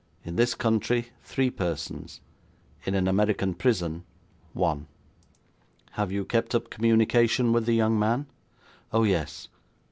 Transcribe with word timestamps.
'In 0.23 0.35
this 0.35 0.55
country, 0.55 1.09
three 1.21 1.51
persons. 1.51 2.21
In 2.87 2.95
an 2.95 3.07
American 3.07 3.53
prison, 3.53 4.03
one.' 4.53 4.87
'Have 5.91 6.11
you 6.11 6.25
kept 6.25 6.55
up 6.55 6.71
communication 6.71 7.53
with 7.53 7.67
the 7.67 7.75
young 7.75 7.99
man?' 7.99 8.25
'Oh, 8.91 9.03
yes.' 9.03 9.47